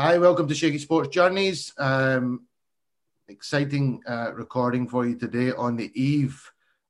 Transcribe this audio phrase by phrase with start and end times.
[0.00, 1.72] Hi, welcome to Shaky Sports Journeys.
[1.76, 2.46] Um,
[3.26, 6.40] exciting uh, recording for you today on the eve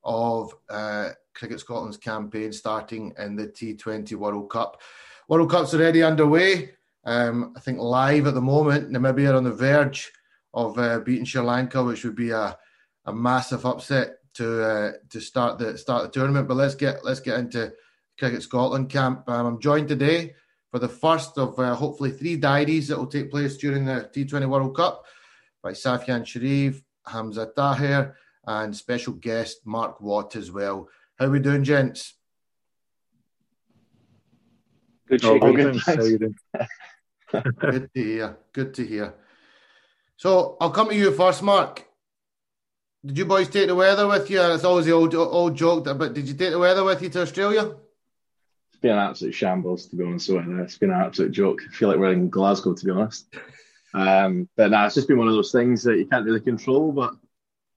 [0.04, 4.82] of uh, Cricket Scotland's campaign starting in the T20 World Cup.
[5.26, 6.72] World Cup's already underway.
[7.02, 8.90] Um, I think live at the moment.
[8.90, 10.12] Namibia are on the verge
[10.52, 12.58] of uh, beating Sri Lanka, which would be a,
[13.06, 16.46] a massive upset to uh, to start the start the tournament.
[16.46, 17.72] But let's get let's get into
[18.18, 19.26] Cricket Scotland camp.
[19.30, 20.34] Um, I'm joined today
[20.70, 24.48] for the first of uh, hopefully three diaries that will take place during the T20
[24.48, 25.04] World Cup
[25.62, 28.16] by Safyaan Sharif, Hamza Tahir,
[28.46, 30.88] and special guest Mark Watt as well.
[31.18, 32.14] How are we doing, gents?
[35.08, 35.76] Good, oh, good.
[35.76, 36.36] How you doing?
[37.60, 38.38] good to hear.
[38.52, 39.14] Good to hear.
[40.16, 41.84] So I'll come to you first, Mark.
[43.04, 44.42] Did you boys take the weather with you?
[44.42, 47.22] It's always the old old joke, but did you take the weather with you to
[47.22, 47.74] Australia?
[48.78, 50.62] It's been an absolute shambles, to be honest with you.
[50.62, 51.62] It's been an absolute joke.
[51.68, 53.26] I feel like we're in Glasgow, to be honest.
[53.92, 56.92] Um, but nah, it's just been one of those things that you can't really control.
[56.92, 57.14] But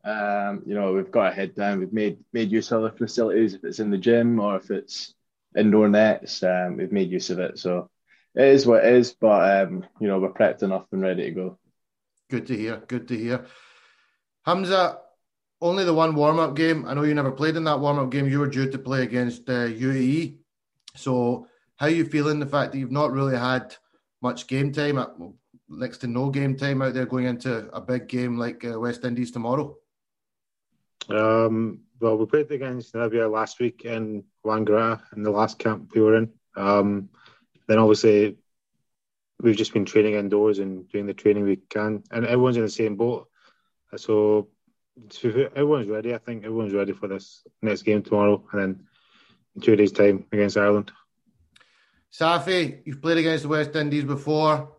[0.07, 1.79] um, you know, we've got our head down.
[1.79, 3.55] We've made made use of the facilities.
[3.55, 5.15] If it's in the gym or if it's
[5.57, 7.57] indoor nets, um, we've made use of it.
[7.57, 7.89] So
[8.35, 9.11] it is what it is.
[9.11, 11.57] But um, you know, we're prepped enough and ready to go.
[12.29, 12.77] Good to hear.
[12.77, 13.47] Good to hear.
[14.45, 14.99] Hamza,
[15.61, 16.85] only the one warm up game.
[16.85, 18.27] I know you never played in that warm up game.
[18.29, 20.40] You were due to play against uh, UAE.
[20.95, 21.47] So,
[21.77, 23.75] how you feeling the fact that you've not really had
[24.21, 25.03] much game time,
[25.67, 29.03] next to no game time out there going into a big game like uh, West
[29.03, 29.77] Indies tomorrow?
[31.09, 36.01] Um, well, we played against Namibia last week in Wangaratta in the last camp we
[36.01, 36.31] were in.
[36.55, 37.09] Um,
[37.67, 38.37] then obviously
[39.41, 42.69] we've just been training indoors and doing the training we can, and everyone's in the
[42.69, 43.27] same boat.
[43.95, 44.49] So
[45.55, 46.13] everyone's ready.
[46.13, 48.87] I think everyone's ready for this next game tomorrow, and then
[49.59, 50.91] two days' time against Ireland.
[52.11, 54.71] Safi, you've played against the West Indies before.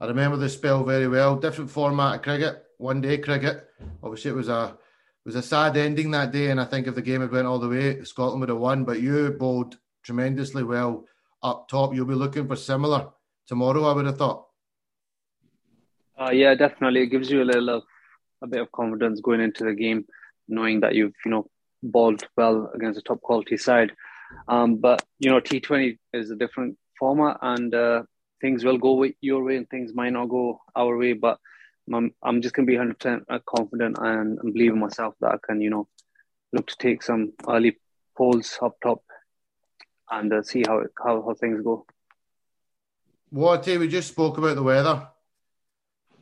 [0.00, 1.36] I remember the spell very well.
[1.36, 3.68] Different format of cricket, one day cricket.
[4.02, 4.76] Obviously, it was a
[5.24, 7.46] it was a sad ending that day, and I think if the game had went
[7.46, 8.84] all the way, Scotland would have won.
[8.84, 11.06] But you bowled tremendously well
[11.42, 11.94] up top.
[11.94, 13.08] You'll be looking for similar
[13.46, 13.84] tomorrow.
[13.84, 14.46] I would have thought.
[16.18, 17.02] Uh, yeah, definitely.
[17.02, 17.82] It gives you a little of
[18.42, 20.06] a bit of confidence going into the game,
[20.48, 21.50] knowing that you've you know
[21.84, 23.92] bowled well against a top quality side.
[24.48, 28.02] Um, but you know, T20 is a different format, and uh,
[28.40, 31.12] things will go your way, and things might not go our way.
[31.12, 31.38] But
[31.92, 35.32] I'm, I'm just gonna be 100 percent uh, confident and, and believe in myself that
[35.32, 35.88] I can, you know,
[36.52, 37.76] look to take some early
[38.16, 39.02] polls up top
[40.10, 41.86] and uh, see how, how how things go.
[43.30, 45.08] What we just spoke about the weather.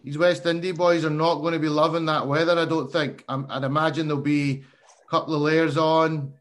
[0.02, 2.58] These West Indies boys are not going to be loving that weather.
[2.58, 3.22] I don't think.
[3.28, 4.64] i would imagine there'll be
[5.12, 6.32] couple of layers on,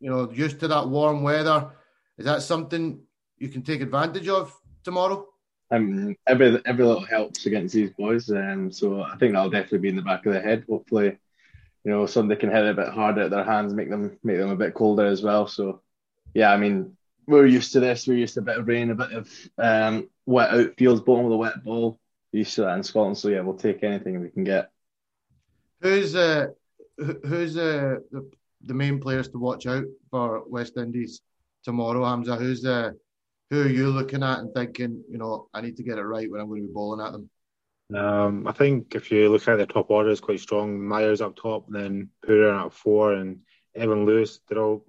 [0.00, 1.70] you know, used to that warm weather.
[2.18, 3.00] Is that something
[3.38, 4.52] you can take advantage of
[4.82, 5.28] tomorrow?
[5.70, 9.90] Um, every every little helps against these boys, um, so I think that'll definitely be
[9.90, 10.64] in the back of the head.
[10.68, 11.16] Hopefully,
[11.84, 14.38] you know, somebody can hit it a bit harder at their hands, make them make
[14.38, 15.46] them a bit colder as well.
[15.46, 15.82] So,
[16.34, 16.96] yeah, I mean,
[17.28, 18.08] we're used to this.
[18.08, 21.34] We're used to a bit of rain, a bit of um, wet outfields, bottom with
[21.34, 22.00] a wet ball.
[22.32, 24.72] We're used to that in Scotland, so yeah, we'll take anything we can get.
[25.82, 26.48] Who's uh,
[26.98, 28.28] who's uh, the
[28.64, 31.20] the main players to watch out for West Indies
[31.64, 32.36] tomorrow, Hamza?
[32.36, 32.92] Who's uh,
[33.50, 36.30] who are you looking at and thinking, you know, I need to get it right
[36.30, 37.30] when I'm going to be bowling at them?
[37.94, 40.78] Um, I think if you look at the top order, it's quite strong.
[40.78, 43.40] Mayers up top, then Pooran at four, and
[43.74, 44.40] Evan Lewis.
[44.46, 44.84] They're all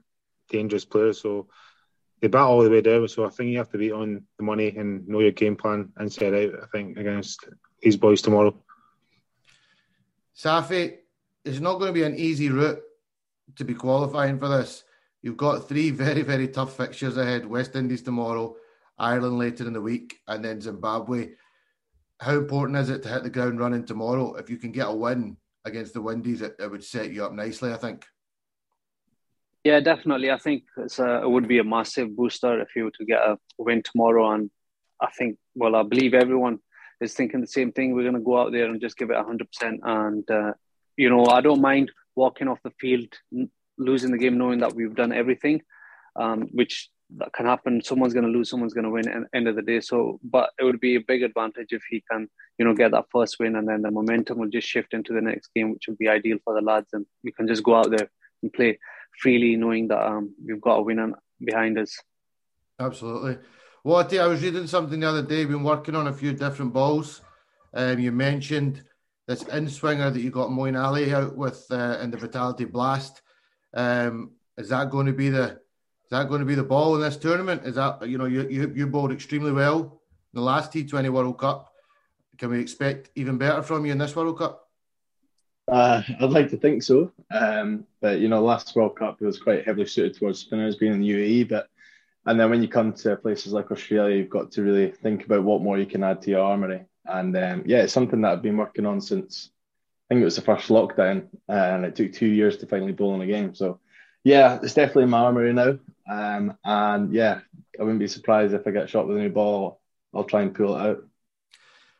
[0.50, 1.48] dangerous players, so
[2.22, 3.08] they bat all the way down.
[3.08, 5.94] So I think you have to be on the money and know your game plan
[5.96, 6.52] and set out.
[6.62, 7.48] I think against
[7.82, 8.54] these boys tomorrow.
[10.36, 10.98] Safi,
[11.46, 12.82] it's not going to be an easy route
[13.56, 14.84] to be qualifying for this.
[15.22, 18.56] You've got three very, very tough fixtures ahead West Indies tomorrow,
[18.98, 21.32] Ireland later in the week, and then Zimbabwe.
[22.20, 24.36] How important is it to hit the ground running tomorrow?
[24.36, 27.34] If you can get a win against the Windies, it, it would set you up
[27.34, 28.06] nicely, I think.
[29.64, 30.32] Yeah, definitely.
[30.32, 33.38] I think a, it would be a massive booster if you were to get a
[33.58, 34.32] win tomorrow.
[34.32, 34.50] And
[35.02, 36.60] I think, well, I believe everyone
[37.02, 37.94] is thinking the same thing.
[37.94, 39.80] We're going to go out there and just give it 100%.
[39.84, 40.54] And uh,
[41.00, 43.08] you know, I don't mind walking off the field,
[43.78, 45.62] losing the game, knowing that we've done everything,
[46.18, 47.82] um, which that can happen.
[47.82, 49.80] Someone's going to lose, someone's going to win at the end of the day.
[49.80, 53.06] So, but it would be a big advantage if he can, you know, get that
[53.14, 55.98] first win and then the momentum will just shift into the next game, which would
[55.98, 56.90] be ideal for the lads.
[56.92, 58.10] And we can just go out there
[58.44, 58.78] and play
[59.22, 61.98] freely, knowing that um, we've got a winner behind us.
[62.78, 63.38] Absolutely.
[63.86, 67.22] Well, I was reading something the other day, been working on a few different balls.
[67.74, 68.84] Um, you mentioned
[69.30, 73.22] this in swinger that you got Moeen Ali out with uh, in the Vitality Blast.
[73.76, 77.02] Um, is that going to be the is that going to be the ball in
[77.02, 77.62] this tournament?
[77.64, 79.90] Is that you know you you, you bowled extremely well in
[80.34, 81.72] the last T Twenty World Cup.
[82.40, 84.68] can we expect even better from you in this World Cup?
[85.72, 89.64] Uh, I'd like to think so, um, but you know, last World Cup was quite
[89.64, 91.50] heavily suited towards spinners being in the UAE.
[91.50, 91.68] But
[92.26, 95.44] and then when you come to places like Australia, you've got to really think about
[95.44, 96.89] what more you can add to your armory.
[97.10, 99.50] And um, yeah, it's something that I've been working on since
[100.10, 103.16] I think it was the first lockdown, and it took two years to finally bowl
[103.16, 103.54] in a game.
[103.54, 103.80] So
[104.24, 105.78] yeah, it's definitely in my armory now.
[106.10, 107.40] Um, and yeah,
[107.80, 109.82] I wouldn't be surprised if I get shot with a new ball.
[110.14, 111.06] I'll try and pull it out.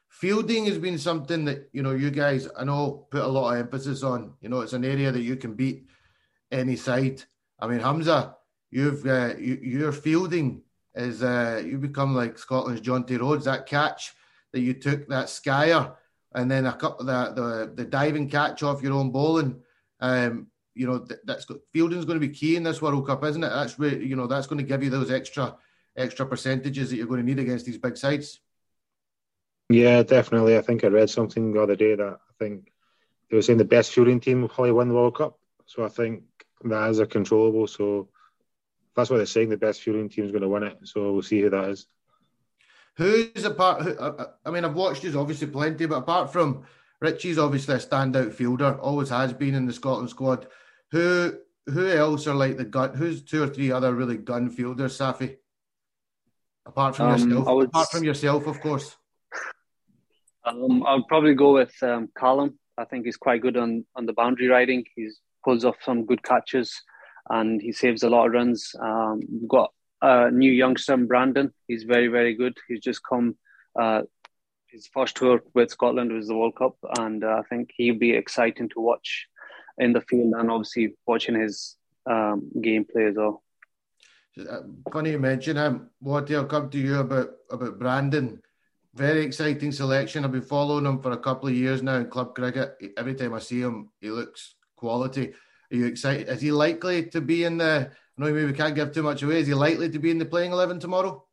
[0.10, 3.60] Fielding has been something that you know you guys I know put a lot of
[3.60, 4.34] emphasis on.
[4.42, 5.86] You know, it's an area that you can beat
[6.52, 7.24] any side.
[7.60, 8.36] I mean, Hamza,
[8.72, 10.62] you've uh, you, your fielding
[10.96, 13.46] is uh, you become like Scotland's Jonty Rhodes.
[13.46, 14.14] That catch
[14.54, 15.96] that you took, that skyer,
[16.34, 19.62] and then a couple the the, the diving catch off your own bowling.
[20.00, 23.44] Um, you know that's fielding is going to be key in this World Cup, isn't
[23.44, 23.50] it?
[23.50, 25.56] That's where you know that's going to give you those extra
[25.98, 28.40] extra percentages that you're going to need against these big sides.
[29.70, 30.58] Yeah, definitely.
[30.58, 32.72] I think I read something the other day that I think
[33.30, 35.38] they were saying the best fielding team will probably win the World Cup.
[35.66, 36.24] So I think
[36.64, 37.68] that is a controllable.
[37.68, 38.10] So
[38.96, 39.50] that's what they're saying.
[39.50, 40.78] The best fielding team is going to win it.
[40.84, 41.86] So we'll see who that is.
[43.00, 43.82] Who's apart?
[43.84, 43.98] Who,
[44.46, 46.66] I mean, I've watched you obviously plenty, but apart from
[47.00, 50.48] Richie's obviously a standout fielder, always has been in the Scotland squad.
[50.92, 52.96] Who who else are like the gun?
[52.96, 55.38] Who's two or three other really gun fielders, Safi?
[56.66, 58.98] Apart from um, yourself, would, apart from yourself, of course.
[60.44, 62.60] Um, I'll probably go with um, Callum.
[62.78, 64.84] I think he's quite good on, on the boundary riding.
[64.98, 65.10] He
[65.46, 66.76] pulls off some good catches,
[67.30, 68.76] and he saves a lot of runs.
[68.78, 71.54] Um, we've got a new youngster, Brandon.
[71.68, 72.58] He's very very good.
[72.68, 73.38] He's just come.
[73.80, 74.04] Uh,
[74.68, 78.12] his first tour with Scotland was the World Cup, and uh, I think he'll be
[78.12, 79.28] exciting to watch
[79.78, 81.76] in the field, and obviously watching his
[82.06, 83.44] um, gameplay as well.
[84.40, 84.62] Uh,
[84.92, 85.90] funny you mention him.
[86.00, 88.42] What I'll come to you about about Brandon.
[88.96, 90.26] Very exciting selection.
[90.26, 92.76] I've been following him for a couple of years now in club cricket.
[92.98, 95.34] Every time I see him, he looks quality.
[95.72, 96.30] Are you excited?
[96.30, 97.92] Is he likely to be in the?
[98.18, 99.40] I know we can't give too much away.
[99.40, 101.26] Is he likely to be in the playing eleven tomorrow?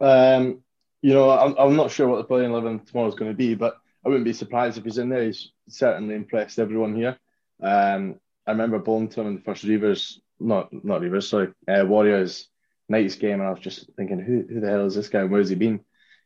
[0.00, 0.62] Um,
[1.02, 3.54] you know, I'm, I'm not sure what the playing eleven tomorrow is going to be,
[3.54, 5.24] but I wouldn't be surprised if he's in there.
[5.24, 7.18] He's certainly impressed everyone here.
[7.62, 12.48] Um, I remember him in the first Reavers, not not Reavers, sorry, uh, Warriors
[12.88, 15.20] Knights game, and I was just thinking, who who the hell is this guy?
[15.20, 15.80] And where's he been?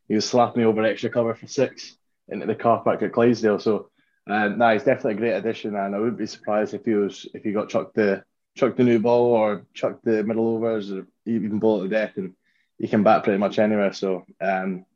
[0.09, 1.97] He was slapping me over extra cover for six
[2.29, 3.61] into the car park at Clydesdale.
[3.61, 3.90] So,
[4.31, 7.27] uh, nah, he's definitely a great addition, and I wouldn't be surprised if he was
[7.35, 8.23] if he got chucked the
[8.57, 12.17] chucked the new ball or chucked the middle overs or even ball at the death,
[12.17, 12.35] and
[12.79, 13.93] he can bat pretty much anywhere.
[13.93, 14.87] So, um,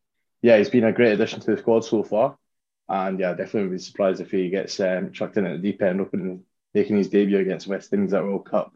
[0.43, 2.37] yeah, he's been a great addition to the squad so far.
[2.89, 5.81] And yeah, definitely would be surprised if he gets um, chucked in at the deep
[5.83, 6.45] end, opening,
[6.75, 8.73] making his debut against West Indies at World Cup.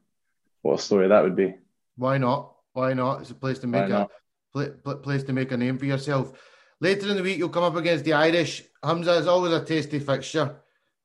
[0.63, 1.55] What a story that would be!
[1.97, 2.55] Why not?
[2.73, 3.21] Why not?
[3.21, 4.09] It's a place to make a
[4.55, 6.33] place to make a name for yourself.
[6.81, 8.63] Later in the week, you'll come up against the Irish.
[8.83, 10.57] Hamza is always a tasty fixture.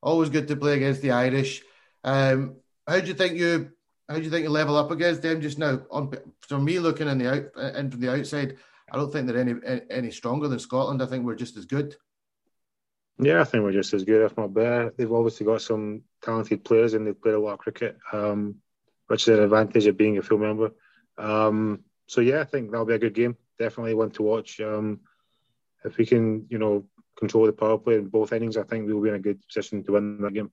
[0.02, 1.62] Always good to play against the Irish.
[2.04, 2.56] Um,
[2.86, 3.70] how do you think you?
[4.08, 5.80] How do you think you level up against them just now?
[5.90, 6.10] On
[6.64, 8.58] me, looking in the out in from the outside,
[8.92, 9.54] I don't think they're any
[9.90, 11.02] any stronger than Scotland.
[11.02, 11.96] I think we're just as good.
[13.18, 14.92] Yeah, I think we're just as good, if not better.
[14.96, 18.56] They've obviously got some talented players and they've played a lot of cricket, um,
[19.06, 20.72] which is an advantage of being a full member.
[21.16, 23.36] Um, so yeah, I think that'll be a good game.
[23.58, 24.60] Definitely one to watch.
[24.60, 25.00] Um,
[25.84, 26.84] if we can, you know,
[27.18, 29.84] control the power play in both innings, I think we'll be in a good position
[29.84, 30.50] to win that game.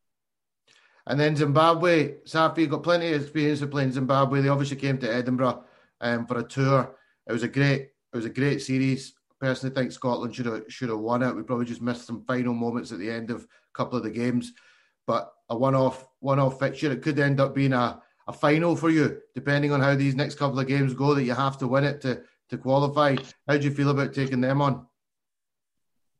[1.07, 4.41] And then Zimbabwe, Safi got plenty of experience of playing Zimbabwe.
[4.41, 5.63] They obviously came to Edinburgh
[5.99, 6.95] um, for a tour.
[7.27, 10.89] It was a great, it was a great series personally think Scotland should have should
[10.89, 11.35] have won it.
[11.35, 14.11] We probably just missed some final moments at the end of a couple of the
[14.11, 14.53] games,
[15.07, 16.91] but a one-off one-off fixture.
[16.91, 20.35] It could end up being a, a final for you, depending on how these next
[20.35, 21.15] couple of games go.
[21.15, 23.15] That you have to win it to to qualify.
[23.47, 24.85] How do you feel about taking them on?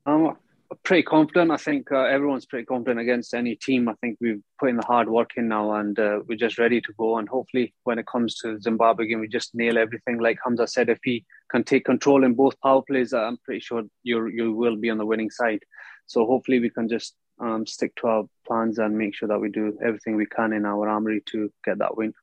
[0.06, 0.38] Um,
[0.84, 1.52] pretty confident.
[1.52, 3.90] I think uh, everyone's pretty confident against any team.
[3.90, 6.82] I think we've put in the hard work in now, and uh, we're just ready
[6.82, 7.18] to go.
[7.18, 10.20] And hopefully, when it comes to Zimbabwe game, we just nail everything.
[10.20, 13.84] Like Hamza said, if he can take control in both power plays, I'm pretty sure
[14.04, 15.64] you you will be on the winning side.
[16.08, 19.50] So hopefully, we can just um, stick to our plans and make sure that we
[19.50, 22.14] do everything we can in our armory to get that win.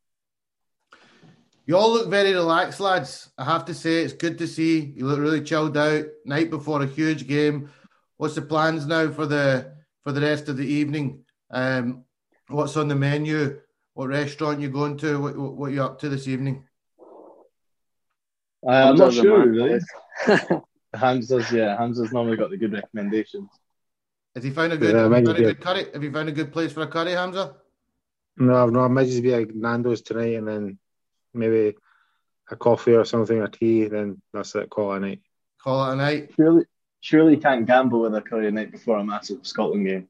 [1.69, 3.31] You all look very relaxed, lads.
[3.39, 6.07] I have to say, it's good to see you look really chilled out.
[6.25, 7.71] Night before a huge game
[8.19, 9.73] what's the plans now for the
[10.05, 11.25] for the rest of the evening?
[11.51, 12.05] Um,
[12.49, 13.61] what's on the menu?
[13.95, 15.21] What restaurant you going to?
[15.21, 16.65] What, what, what you up to this evening?
[18.67, 19.81] Uh, I'm not sure really.
[20.95, 23.49] Hamza's yeah, Hamza's normally got the good recommendations.
[24.35, 25.87] Has he found a good, yeah, have, found a good curry?
[25.93, 27.57] Have you found a good place for a curry, Hamza?
[28.37, 28.81] No, no.
[28.81, 30.79] I might just be like Nando's tonight, and then
[31.35, 31.75] maybe
[32.51, 33.85] a coffee or something, a tea.
[33.89, 34.71] Then that's it.
[34.71, 35.21] Call it a night.
[35.63, 36.31] Call it a night.
[36.37, 36.65] Surely,
[37.01, 40.09] surely you can't gamble with a curry night before a massive Scotland game.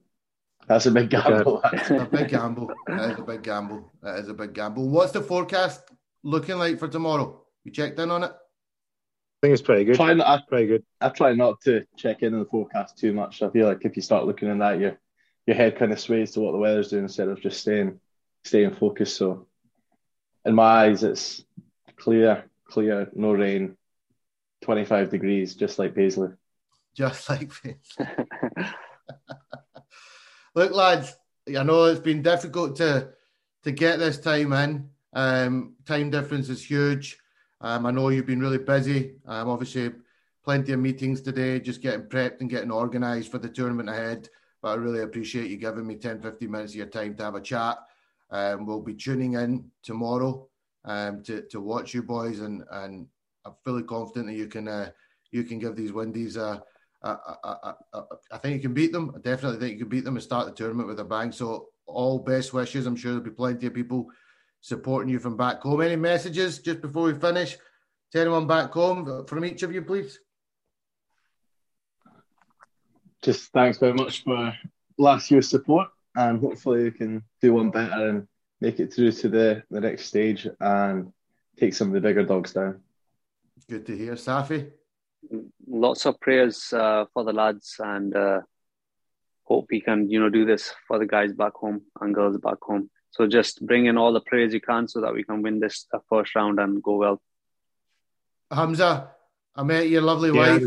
[0.66, 1.62] That's a big gamble.
[1.72, 2.70] It's a big gamble.
[2.86, 3.90] That is a big gamble.
[4.02, 4.88] That is a big gamble.
[4.88, 5.80] What's the forecast
[6.22, 7.42] looking like for tomorrow?
[7.64, 8.30] You checked in on it?
[8.30, 9.94] I think it's pretty good.
[9.94, 10.84] Try not, I, Pretty good.
[11.00, 13.40] I try not to check in on the forecast too much.
[13.42, 14.98] I feel like if you start looking at that, your
[15.46, 18.00] your head kind of sways to what the weather's doing instead of just staying
[18.44, 19.16] staying focused.
[19.16, 19.46] So,
[20.48, 21.44] in my eyes, it's
[21.96, 23.76] clear, clear, no rain,
[24.62, 26.30] twenty five degrees, just like Paisley.
[26.94, 28.06] Just like Paisley.
[30.54, 31.14] Look, lads,
[31.46, 33.10] I know it's been difficult to
[33.64, 34.88] to get this time in.
[35.12, 37.18] Um, time difference is huge.
[37.60, 39.16] Um, I know you've been really busy.
[39.26, 39.92] Um, obviously,
[40.44, 44.28] plenty of meetings today, just getting prepped and getting organised for the tournament ahead.
[44.62, 47.34] But I really appreciate you giving me 10, 15 minutes of your time to have
[47.34, 47.78] a chat.
[48.30, 50.48] Um, we'll be tuning in tomorrow
[50.84, 53.06] um, to, to watch you boys, and, and
[53.44, 54.90] I'm fully confident that you can uh,
[55.30, 56.36] you can give these Windies
[57.04, 59.12] I think you can beat them.
[59.14, 61.32] I definitely think you can beat them and start the tournament with a bang.
[61.32, 62.86] So all best wishes.
[62.86, 64.06] I'm sure there'll be plenty of people
[64.60, 65.80] supporting you from back home.
[65.80, 67.56] Any messages just before we finish
[68.12, 70.18] to anyone back home from each of you, please?
[73.22, 74.54] Just thanks very much for
[74.96, 78.26] last year's support, and hopefully we can do one better and
[78.60, 81.12] make it through to the, the next stage and
[81.60, 82.80] take some of the bigger dogs down.
[83.70, 84.70] Good to hear, Safi.
[85.68, 88.40] Lots of prayers uh, for the lads, and uh,
[89.44, 92.58] hope we can, you know, do this for the guys back home and girls back
[92.62, 92.90] home.
[93.10, 95.86] So just bring in all the prayers you can so that we can win this
[95.94, 97.22] uh, first round and go well.
[98.50, 99.10] Hamza,
[99.54, 100.52] I met your lovely Yeah.
[100.58, 100.64] wife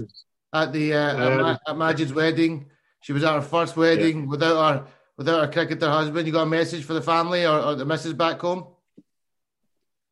[0.54, 2.70] at the uh, at, Um, Ma- at Majid's wedding.
[3.02, 4.88] She was at her first wedding without her
[5.22, 6.26] without her cricketer husband.
[6.26, 8.66] You got a message for the family or, or the missus back home?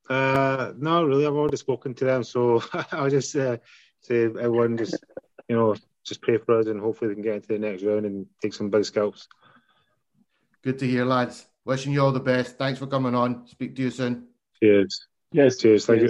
[0.08, 3.58] Uh, no, really, I've already spoken to them, so I'll just uh,
[4.02, 5.04] say everyone just
[5.48, 8.06] you know just pray for us, and hopefully we can get into the next round
[8.06, 9.28] and take some big scalps.
[10.64, 11.46] Good to hear, lads.
[11.66, 12.58] Wishing you all the best.
[12.58, 13.48] Thanks for coming on.
[13.48, 14.28] Speak to you soon.
[14.62, 15.08] Cheers.
[15.32, 15.86] Yes, Cheers.
[15.86, 16.10] Thank you.